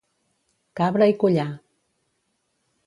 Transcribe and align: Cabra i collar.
Cabra 0.79 1.09
i 1.13 1.17
collar. 1.25 1.47